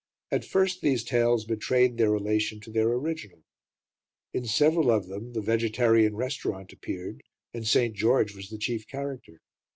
At 0.31 0.43
first, 0.43 0.81
these 0.81 1.03
tales 1.03 1.45
betrayed 1.45 1.95
their 1.97 2.09
relation 2.09 2.59
to 2.61 2.71
their 2.71 2.87
original. 2.87 3.43
In 4.33 4.45
several 4.45 4.89
of 4.89 5.05
them 5.05 5.33
the 5.33 5.41
vegetarian 5.41 6.15
restaurant 6.15 6.73
appeared, 6.73 7.21
and 7.53 7.67
St. 7.67 7.95
George 7.95 8.35
was 8.35 8.49
the 8.49 8.57
chief 8.57 8.87
character. 8.87 9.43